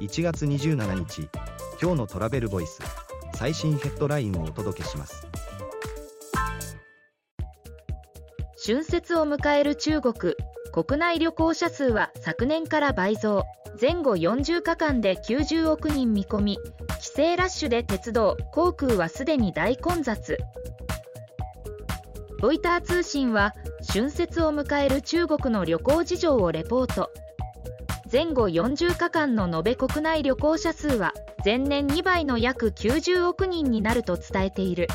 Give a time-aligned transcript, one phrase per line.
[0.00, 1.28] 1月27日
[1.80, 2.80] 今日のトラベルボイス
[3.34, 5.26] 最新ヘッドラインをお届けします。
[8.64, 10.14] 春節を迎える中国
[10.72, 13.44] 国内旅行者数は昨年から倍増。
[13.80, 16.58] 前後40日間で90億人見込み
[17.00, 20.38] 帰省ラッシュで鉄道航空はすでに大混雑。
[22.40, 23.52] ロイター通信は
[23.86, 27.10] 春節を迎える中国の旅行事情をレポート。
[28.12, 31.12] 前後40日間の延べ国内旅行者数は
[31.44, 34.88] 前年2倍の約90億人になると伝えている。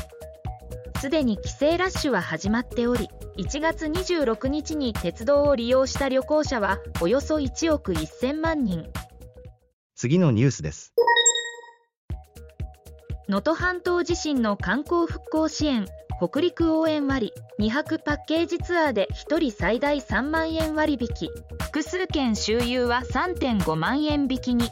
[1.00, 8.84] すでに帰省ラッシュは始まっており1月26日に鉄道を利用した旅行者はおよそ1億1000万人。
[9.94, 10.92] 次のニュースです。
[13.30, 15.86] 能登半島地震の観光復興支援
[16.18, 21.28] 北陸応援割2泊パッケージツアーで1人最大3万円割引。
[21.60, 24.70] 複数件周遊は3.5万円引きに。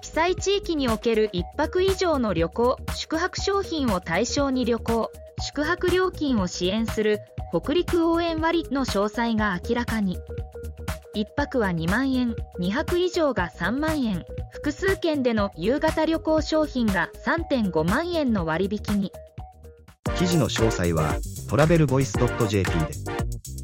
[0.00, 7.20] 被災地域における1泊以上の旅行宿泊商品を対象に旅行宿泊料金を支援する
[7.52, 10.18] 北陸応援割の詳細が明らかに。
[11.14, 14.24] 1泊は2万円2泊以上が3万円。
[14.52, 19.12] 複数件での夕方旅行商品が3.5万円の割引に。
[20.16, 22.70] 記事の詳細は travelvoice.jp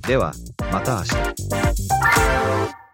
[0.01, 0.09] で。
[0.09, 0.33] では
[0.73, 2.80] また明日。